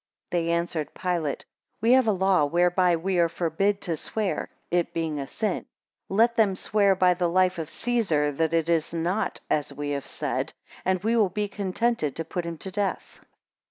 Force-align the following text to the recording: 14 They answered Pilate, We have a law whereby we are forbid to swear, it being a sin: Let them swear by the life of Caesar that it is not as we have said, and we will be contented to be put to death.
14 0.31 0.45
They 0.47 0.51
answered 0.51 0.95
Pilate, 0.95 1.45
We 1.79 1.91
have 1.91 2.07
a 2.07 2.11
law 2.11 2.45
whereby 2.45 2.95
we 2.95 3.19
are 3.19 3.29
forbid 3.29 3.81
to 3.81 3.95
swear, 3.95 4.49
it 4.71 4.95
being 4.95 5.19
a 5.19 5.27
sin: 5.27 5.67
Let 6.09 6.35
them 6.37 6.55
swear 6.55 6.95
by 6.95 7.13
the 7.13 7.29
life 7.29 7.59
of 7.59 7.69
Caesar 7.69 8.31
that 8.31 8.51
it 8.51 8.67
is 8.67 8.95
not 8.95 9.41
as 9.47 9.71
we 9.71 9.91
have 9.91 10.07
said, 10.07 10.53
and 10.83 11.03
we 11.03 11.15
will 11.15 11.29
be 11.29 11.47
contented 11.47 12.15
to 12.15 12.23
be 12.23 12.29
put 12.29 12.59
to 12.61 12.71
death. 12.71 13.19